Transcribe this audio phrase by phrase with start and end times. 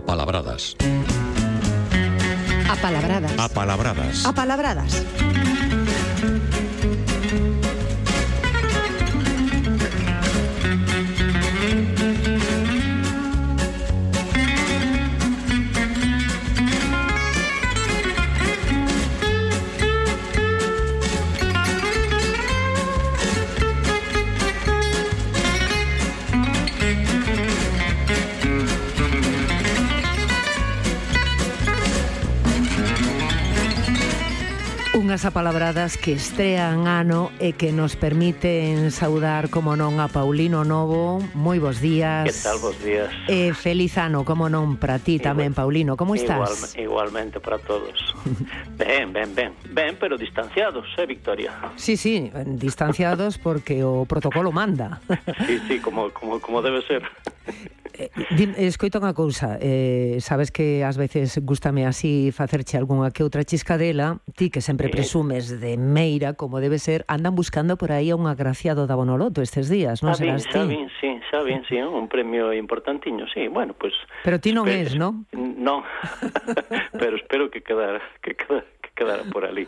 [0.00, 0.76] Apalabradas.
[2.70, 3.36] Apalabradas.
[3.38, 4.24] Apalabradas.
[4.24, 5.04] Apalabradas.
[35.20, 41.20] Palabras apalabradas que estrean ano e que nos permiten saudar, como non, a Paulino Novo.
[41.36, 42.24] Moi bons días.
[42.24, 43.12] Que tal, bons días.
[43.28, 46.00] E feliz ano, como non, para ti Igual, tamén, Paulino.
[46.00, 46.72] Como estás?
[46.72, 47.92] Igual, igualmente para todos.
[48.80, 49.52] ben, ben, ben.
[49.68, 51.52] Ben, pero distanciados, eh, Victoria?
[51.76, 55.04] Sí, sí, distanciados porque o protocolo manda.
[55.44, 57.04] sí, sí, como, como, como debe ser.
[58.36, 63.44] Dim, escoita unha cousa, eh, sabes que ás veces gustame así facerche algunha que outra
[63.44, 68.16] chiscadela, ti que sempre presumes de Meira, como debe ser, andan buscando por aí a
[68.16, 70.56] un agraciado da Bonoloto estes días, non serás ti?
[70.56, 73.92] Sabín, sí, sabín, sí, un premio importantiño, sí, bueno, pues...
[74.24, 75.26] Pero ti non espero, es, non?
[75.36, 75.82] Non,
[77.00, 78.64] pero espero que quedar, que quedar,
[79.00, 79.64] quedara por ali.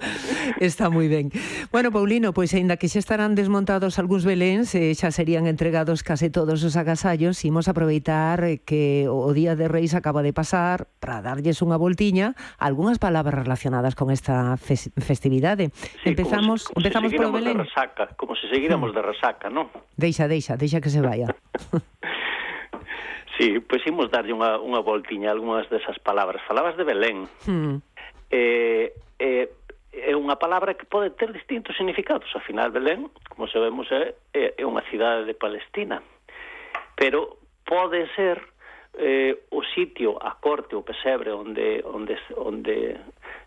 [0.60, 1.28] Está moi ben.
[1.68, 6.32] Bueno, Paulino, pois aínda que xa estarán desmontados algúns beléns, eh, xa serían entregados case
[6.32, 11.20] todos os agasallos, imos aproveitar eh, que o Día de Reis acaba de pasar para
[11.20, 15.68] darlles unha voltiña algunhas palabras relacionadas con esta fes festividade.
[16.00, 17.60] Sí, empezamos como se, como empezamos polo Belén.
[17.60, 19.68] Resaca, como se seguíramos de resaca, non?
[20.00, 21.28] Deixa, deixa, deixa que se vaya.
[23.40, 26.44] Sí, pois imos darlle unha, unha voltiña a algunhas desas palabras.
[26.44, 27.24] Falabas de Belén.
[27.48, 27.80] Hmm
[28.30, 29.48] eh, eh,
[29.92, 32.30] é unha palabra que pode ter distintos significados.
[32.32, 35.98] Ao final, Belén, como sabemos, é, é unha cidade de Palestina.
[36.94, 38.38] Pero pode ser
[38.94, 42.98] eh, o sitio, a corte, o pesebre onde, onde, onde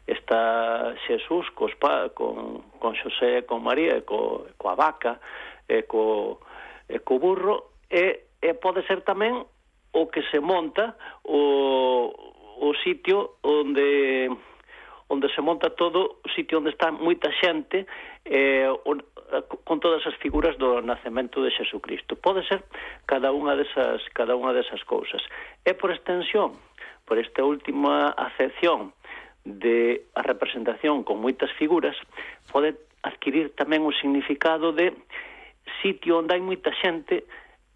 [0.08, 5.20] está Xesús cos pa, con, con Xosé, con María, e co, coa vaca,
[5.68, 6.40] e co,
[6.92, 9.48] e co burro, e, e pode ser tamén
[9.94, 12.12] o que se monta o,
[12.60, 14.28] o sitio onde
[15.08, 17.86] onde se monta todo o sitio onde está moita xente
[18.26, 19.04] eh, on,
[19.64, 22.16] con todas as figuras do nacemento de Xesucristo.
[22.16, 22.64] Pode ser
[23.06, 25.22] cada unha desas, cada unha desas cousas.
[25.66, 26.56] E por extensión,
[27.06, 28.94] por esta última acepción
[29.44, 31.98] de a representación con moitas figuras,
[32.52, 34.96] pode adquirir tamén un significado de
[35.84, 37.28] sitio onde hai moita xente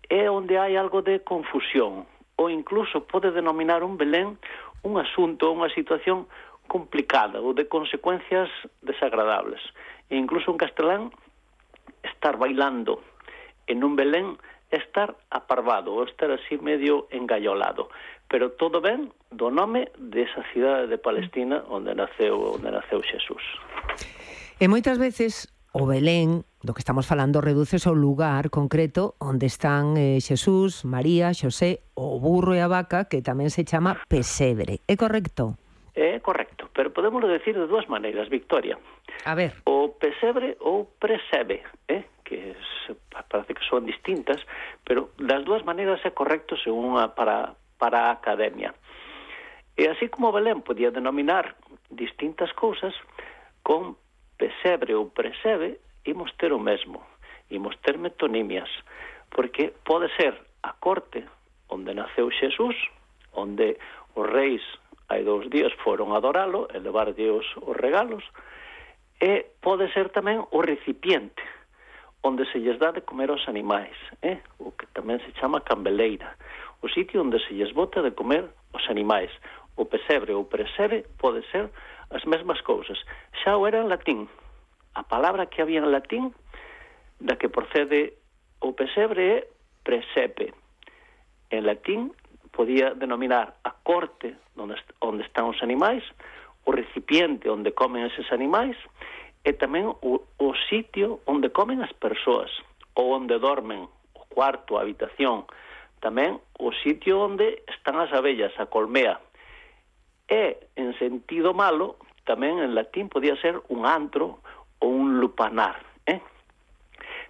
[0.08, 4.40] e onde hai algo de confusión ou incluso pode denominar un Belén
[4.88, 6.30] un asunto unha situación
[6.68, 8.52] complicada ou de consecuencias
[8.84, 9.64] desagradables.
[10.12, 11.10] E incluso un castelán
[12.04, 13.02] estar bailando
[13.68, 14.38] en un Belén
[14.72, 17.88] estar aparvado ou estar así medio engallolado.
[18.28, 23.44] Pero todo ben do nome desa cidade de Palestina onde naceu, onde naceu Xesús.
[24.60, 29.94] E moitas veces o Belén do que estamos falando reduce ao lugar concreto onde están
[29.94, 34.82] eh, Xesús, María, Xosé, o burro e a vaca que tamén se chama pesebre.
[34.90, 35.54] É correcto?
[35.94, 38.78] É correcto pero podemos decir de dúas maneiras, Victoria.
[39.26, 39.54] A ver.
[39.66, 42.06] O pesebre ou presebe, eh?
[42.22, 42.54] que
[42.86, 44.46] se, parece que son distintas,
[44.86, 48.78] pero das dúas maneiras é correcto según a, para, para a academia.
[49.74, 51.58] E así como Belén podía denominar
[51.90, 52.94] distintas cousas,
[53.66, 53.98] con
[54.38, 57.02] pesebre ou presebe imos ter o mesmo,
[57.50, 58.70] imos ter metonimias,
[59.34, 61.26] porque pode ser a corte
[61.74, 62.78] onde naceu Xesús,
[63.34, 63.82] onde
[64.14, 64.62] os reis
[65.08, 68.24] hai dous días foron a adoralo e levarlle os, os regalos
[69.24, 71.42] e pode ser tamén o recipiente
[72.24, 74.44] onde se lles dá de comer aos animais, eh?
[74.60, 76.36] o que tamén se chama cambeleira,
[76.84, 79.32] o sitio onde se lles bota de comer aos animais.
[79.78, 81.70] O pesebre ou presere pode ser
[82.10, 82.98] as mesmas cousas.
[83.44, 84.26] Xa o era en latín.
[84.98, 86.34] A palabra que había en latín
[87.22, 88.18] da que procede
[88.60, 89.48] o pesebre é
[89.86, 90.52] presepe.
[91.54, 92.12] En latín
[92.52, 96.04] podía denominar a corte onde, onde están os animais,
[96.68, 98.76] o recipiente onde comen eses animais
[99.48, 102.52] e tamén o, o sitio onde comen as persoas
[103.00, 105.48] ou onde dormen, o cuarto, a habitación,
[106.04, 109.24] tamén o sitio onde están as abellas, a colmea.
[110.28, 111.96] E, en sentido malo,
[112.28, 114.44] tamén en latín podía ser un antro
[114.84, 116.20] ou un lupanar, eh?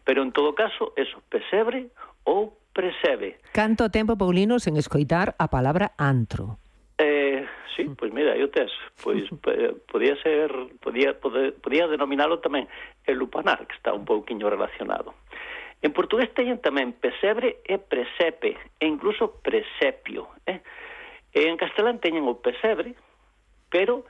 [0.02, 1.94] Pero en todo caso, eso, pesebre
[2.26, 3.42] ou presebe.
[3.58, 6.62] Canto tempo, Paulino, sen escoitar a palabra antro?
[7.02, 7.42] Eh,
[7.74, 8.70] sí, pois mira, eu tes.
[9.02, 12.70] Pois eh, podía ser, podía, podía, podía denominalo tamén
[13.10, 15.18] el lupanar, que está un pouquiño relacionado.
[15.82, 20.30] En portugués teñen tamén pesebre e presepe, e incluso presepio.
[20.46, 20.62] Eh?
[21.34, 22.94] E en castelán teñen o pesebre,
[23.70, 24.06] pero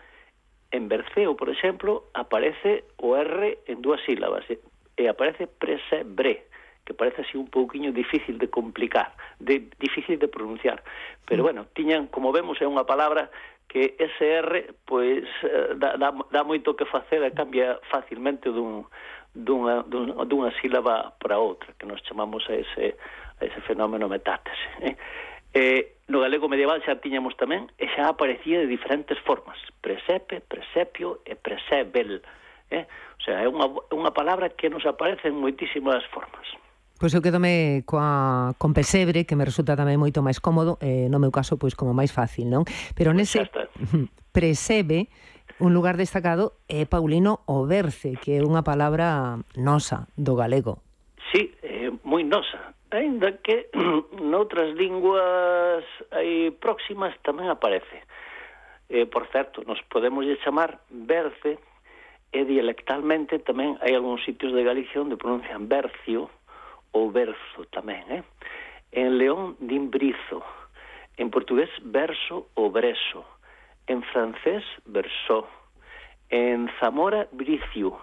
[0.71, 6.46] en Berceo, por exemplo, aparece o R en dúas sílabas, e aparece presebre
[6.87, 10.81] que parece así un pouquiño difícil de complicar, de, difícil de pronunciar.
[11.27, 11.45] Pero mm.
[11.45, 13.27] bueno, tiñan, como vemos, é unha palabra
[13.67, 18.87] que ese R pois eh, dá, dá, dá moito que facer e cambia facilmente dun,
[19.35, 24.71] dunha, dunha, dunha sílaba para outra, que nos chamamos a ese, a ese fenómeno metátese.
[24.79, 24.95] Eh?
[25.51, 31.19] Eh, no galego medieval xa tiñamos tamén e xa aparecía de diferentes formas, presepe, presepio
[31.27, 32.23] e presebel.
[32.71, 32.87] Eh?
[32.87, 36.47] O sea, é unha, unha palabra que nos aparece en moitísimas formas.
[36.97, 41.21] Pois eu quedome coa, con pesebre, que me resulta tamén moito máis cómodo, eh, no
[41.21, 42.65] meu caso, pois como máis fácil, non?
[42.97, 43.45] Pero pois nese
[44.33, 45.13] presebe,
[45.61, 50.81] un lugar destacado é Paulino Oberce, que é unha palabra nosa do galego.
[51.29, 52.73] Sí, é moi nosa.
[52.89, 53.69] Ainda que
[54.17, 58.01] noutras linguas aí próximas tamén aparece.
[58.89, 61.61] Eh, por certo, nos podemos chamar Berce,
[62.31, 66.27] e dialectalmente tamén hai algúns sitios de Galicia onde pronuncian Bercio,
[66.97, 68.23] ou verso tamén, eh?
[68.89, 70.41] En León din brizo,
[71.21, 73.21] en portugués verso ou breso,
[73.85, 75.45] en francés versó,
[76.33, 78.01] en Zamora bricio,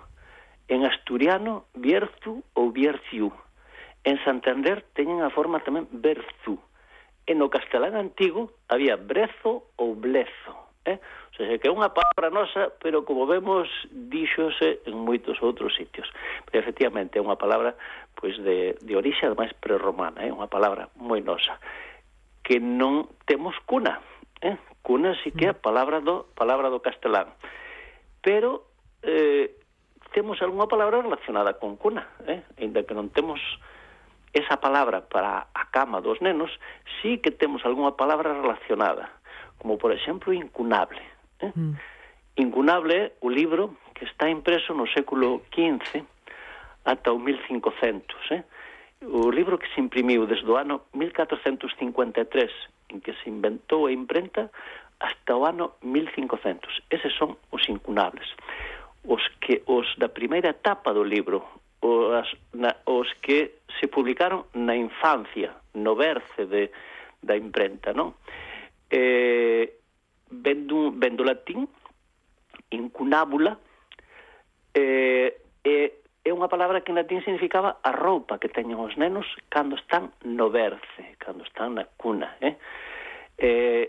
[0.70, 3.34] en asturiano bierzu ou bierciu,
[4.06, 6.62] en Santander teñen a forma tamén berzu,
[7.26, 10.54] en o castelán antigo había brezo ou blezo,
[10.84, 11.00] eh?
[11.32, 16.06] O sea, que é unha palabra nosa, pero como vemos, díxose en moitos outros sitios.
[16.46, 17.74] Pero, efectivamente, é unha palabra
[18.24, 20.32] pois de, de orixe ademais prerromana, é eh?
[20.32, 21.60] unha palabra moi nosa,
[22.40, 24.00] que non temos cuna,
[24.40, 24.56] eh?
[24.80, 25.60] cuna si que é a mm.
[25.60, 27.36] palabra do, palabra do castelán.
[28.24, 28.64] Pero
[29.04, 29.52] eh,
[30.16, 32.40] temos algunha palabra relacionada con cuna, eh?
[32.56, 33.44] ainda que non temos
[34.32, 36.48] esa palabra para a cama dos nenos,
[37.04, 39.20] sí que temos algunha palabra relacionada,
[39.60, 41.04] como por exemplo incunable.
[41.44, 41.52] Eh?
[41.52, 41.76] Mm.
[42.40, 46.13] Incunable é o libro que está impreso no século XV
[46.84, 48.30] ata o 1500.
[48.30, 48.44] Eh?
[49.04, 52.50] O libro que se imprimiu desde o ano 1453,
[52.90, 54.50] en que se inventou a imprenta,
[55.00, 56.82] hasta o ano 1500.
[56.90, 58.28] Eses son os incunables.
[59.04, 61.44] Os que os da primeira etapa do libro,
[61.84, 66.70] os, na, os que se publicaron na infancia, no berce de,
[67.20, 68.16] da imprenta, non?
[68.88, 69.80] Eh,
[70.30, 71.68] vendo, vendo latín,
[72.70, 73.58] incunábula,
[74.72, 79.28] eh, eh, é unha palabra que en latín significaba a roupa que teñen os nenos
[79.52, 82.32] cando están no berce, cando están na cuna.
[82.40, 82.56] Eh?
[83.36, 83.86] Eh,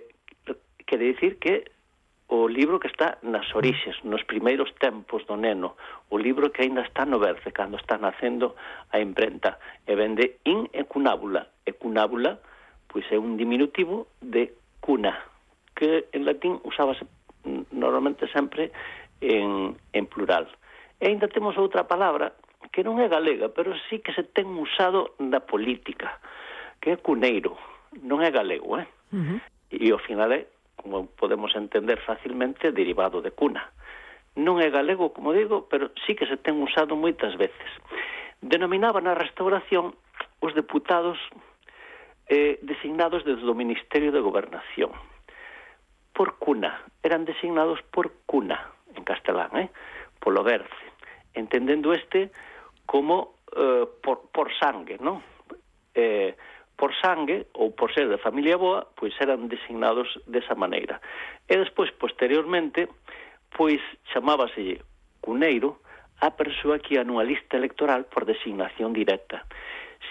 [0.84, 1.72] quere dicir que
[2.28, 5.80] o libro que está nas orixes, nos primeiros tempos do neno,
[6.10, 8.60] o libro que aínda está no berce, cando está nacendo
[8.92, 9.56] a imprenta,
[9.88, 11.48] e vende in e cunábula.
[11.64, 12.42] E cunábula,
[12.92, 14.52] pois é un diminutivo de
[14.84, 15.24] cuna,
[15.72, 17.08] que en latín usábase
[17.72, 18.76] normalmente sempre
[19.22, 20.50] en, en plural.
[21.00, 22.34] E ainda temos outra palabra
[22.72, 26.20] que non é galega, pero sí que se ten usado na política,
[26.80, 27.56] que é cuneiro,
[28.04, 28.88] non é galego, eh?
[29.12, 29.40] Uh -huh.
[29.72, 33.72] E ao final é, como podemos entender facilmente, derivado de cuna.
[34.36, 37.70] Non é galego, como digo, pero sí que se ten usado moitas veces.
[38.44, 39.96] Denominaba na restauración
[40.44, 41.18] os deputados
[42.28, 44.92] eh, designados desde o Ministerio de Gobernación
[46.16, 48.72] por cuna, eran designados por cuna
[50.36, 50.68] polo verse,
[51.34, 52.30] entendendo este
[52.86, 55.24] como eh, por, por sangue, non?
[55.96, 56.36] Eh,
[56.76, 61.00] por sangue ou por ser de familia boa, pois eran designados desa maneira.
[61.48, 62.92] E despois, posteriormente,
[63.56, 63.80] pois
[64.12, 64.84] chamábase
[65.24, 65.80] cuneiro
[66.20, 69.48] a persoa que ia nunha lista electoral por designación directa,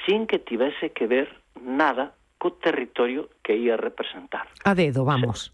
[0.08, 1.28] sin que tivese que ver
[1.60, 4.48] nada co territorio que ia representar.
[4.64, 5.52] A dedo, vamos.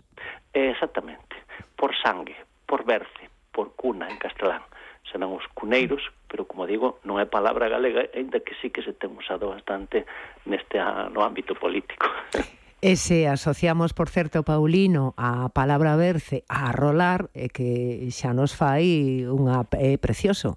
[0.55, 1.35] Se, exactamente,
[1.75, 2.39] por sangue,
[2.71, 4.63] por verse por cuna en castelán.
[5.11, 8.95] Serán os cuneiros, pero como digo, non é palabra galega, aínda que sí que se
[8.95, 10.07] ten usado bastante
[10.47, 10.79] neste
[11.11, 12.07] no ámbito político.
[12.81, 18.57] E se asociamos, por certo, Paulino, a palabra berce a rolar, é que xa nos
[18.57, 20.57] fai unha é precioso.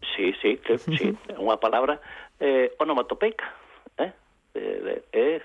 [0.00, 2.00] Sí, sí, que, sí, unha palabra
[2.40, 3.52] eh, onomatopeica,
[4.00, 4.16] eh?
[4.56, 5.42] eh é, é, eh,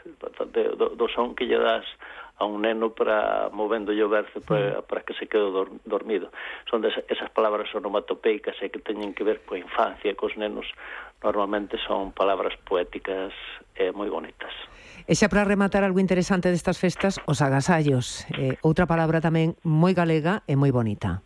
[0.79, 1.83] do, do son que lle das
[2.37, 4.83] a un neno para movendo o berzo para, mm.
[4.89, 6.31] para que se quede dor, dormido.
[6.69, 10.65] Son des, esas palabras onomatopeicas e que teñen que ver coa infancia, cos nenos,
[11.21, 13.31] normalmente son palabras poéticas
[13.77, 14.51] eh, moi bonitas.
[15.05, 18.25] E xa para rematar algo interesante destas festas, os agasallos.
[18.33, 21.21] Eh, outra palabra tamén moi galega e moi bonita.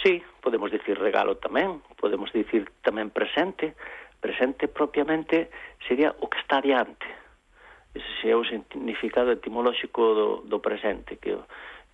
[0.00, 3.76] Sí, podemos dicir regalo tamén, podemos dicir tamén presente.
[4.22, 5.52] Presente propiamente
[5.86, 7.06] sería o que está diante,
[7.96, 11.32] ese é o significado etimolóxico do, do presente, que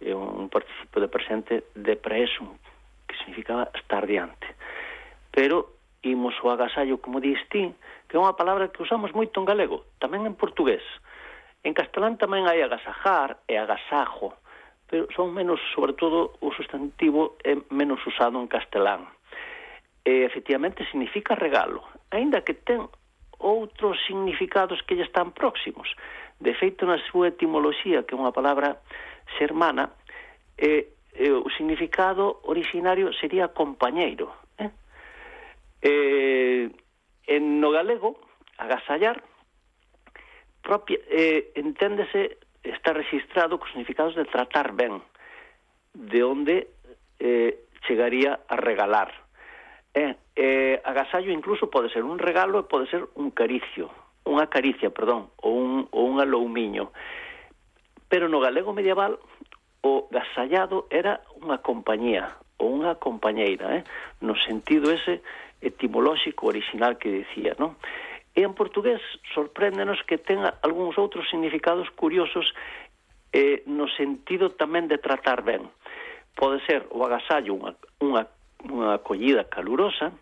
[0.02, 2.58] é un participio de presente de presum,
[3.06, 4.46] que significaba estar diante.
[5.30, 7.70] Pero imos o agasallo, como dís ti,
[8.10, 10.82] que é unha palabra que usamos moito en galego, tamén en portugués.
[11.62, 14.34] En castelán tamén hai agasajar e agasajo,
[14.90, 19.06] pero son menos, sobre todo, o sustantivo é menos usado en castelán.
[20.02, 22.90] E, efectivamente, significa regalo, aínda que ten
[23.42, 25.90] outros significados que lle están próximos.
[26.38, 28.78] De feito, na súa etimoloxía, que é unha palabra
[29.36, 29.90] xermana,
[30.56, 34.30] eh, eh, o significado originario sería compañeiro.
[34.58, 34.70] Eh?
[35.82, 36.70] Eh,
[37.26, 38.18] en no galego,
[38.58, 39.22] agasallar,
[40.62, 45.02] propia, eh, enténdese, está registrado co significados de tratar ben,
[45.94, 46.70] de onde
[47.18, 49.10] eh, chegaría a regalar.
[49.94, 53.92] Eh, eh, agasallo incluso pode ser un regalo e pode ser un caricio,
[54.24, 56.92] unha caricia, perdón, ou un, ou un aloumiño.
[58.08, 59.20] Pero no galego medieval
[59.82, 63.82] o gasallado era unha compañía ou unha compañeira, eh?
[64.22, 65.20] no sentido ese
[65.58, 67.74] etimolóxico original que dicía, non?
[68.32, 69.02] E en portugués
[69.34, 72.54] sorpréndenos que ten algúns outros significados curiosos
[73.34, 75.68] eh, no sentido tamén de tratar ben.
[76.32, 78.22] Pode ser o agasallo unha, unha
[78.68, 80.12] unha acollida calurosa,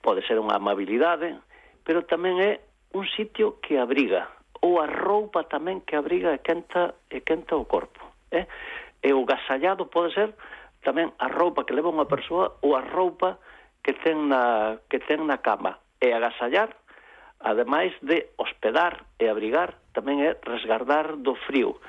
[0.00, 1.36] pode ser unha amabilidade,
[1.84, 2.52] pero tamén é
[2.96, 4.28] un sitio que abriga,
[4.60, 8.00] ou a roupa tamén que abriga e quenta, e quenta o corpo.
[8.32, 8.48] Eh?
[9.00, 10.32] E o gasallado pode ser
[10.84, 13.40] tamén a roupa que leva unha persoa ou a roupa
[13.84, 15.80] que ten na, que ten na cama.
[16.00, 16.72] E agasallar,
[17.40, 21.80] ademais de hospedar e abrigar, tamén é resgardar do frío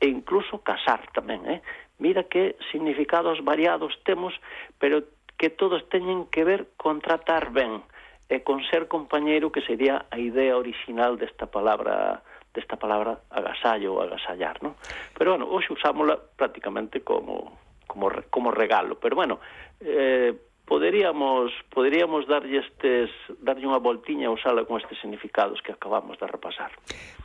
[0.00, 1.60] e incluso casar tamén, eh?
[2.00, 4.32] Mira que significados variados temos,
[4.80, 5.04] pero
[5.36, 7.84] que todos teñen que ver con tratar ben
[8.30, 14.02] e con ser compañeiro que sería a idea original desta palabra desta palabra agasallo ou
[14.02, 14.74] agasallar, non?
[15.14, 19.38] Pero bueno, hoxe usámola prácticamente como como como regalo, pero bueno,
[19.84, 23.10] eh poderíamos poderíamos darlle estes
[23.42, 26.70] darlle unha voltiña ao sala con estes significados que acabamos de repasar.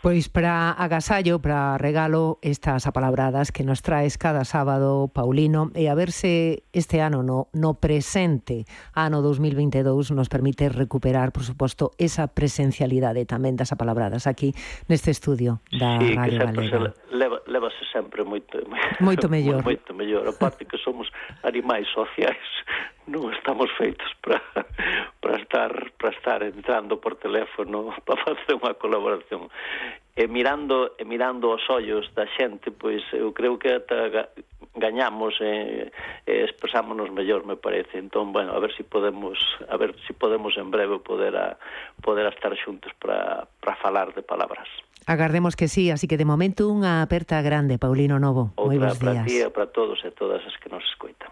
[0.01, 5.93] Pois para agasallo, para regalo estas apalabradas que nos traes cada sábado Paulino e a
[5.93, 8.65] verse este ano no no presente,
[8.97, 14.57] ano 2022 nos permite recuperar, por suposto, esa presencialidade tamén das apalabradas aquí
[14.89, 16.97] neste estudio da sí, Radio que Galega.
[16.97, 18.57] Se leva, levase sempre moito
[19.05, 19.61] moito mellor.
[19.61, 21.13] Moito mellor, aparte que somos
[21.45, 22.41] animais sociais
[23.05, 24.41] non estamos feitos para
[25.21, 29.49] para estar para estar entrando por teléfono para facer unha colaboración.
[30.15, 34.31] E mirando e mirando os ollos da xente, pois eu creo que ata
[34.75, 35.91] gañamos e,
[36.27, 37.99] e expresámonos mellor, me parece.
[37.99, 41.59] Entón, bueno, a ver si podemos a ver si podemos en breve poder a
[42.01, 44.67] poder a estar xuntos para para falar de palabras.
[45.05, 48.55] Agardemos que sí, así que de momento unha aperta grande, Paulino Novo.
[48.57, 49.21] Moi bons días.
[49.21, 51.29] Para ti e para todos e todas as que nos escoitan.